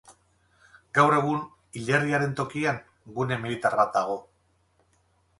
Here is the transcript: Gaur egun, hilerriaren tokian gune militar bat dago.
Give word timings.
Gaur 0.99 1.15
egun, 1.17 1.43
hilerriaren 1.79 2.33
tokian 2.39 2.79
gune 3.19 3.37
militar 3.43 3.77
bat 3.81 3.93
dago. 3.99 4.17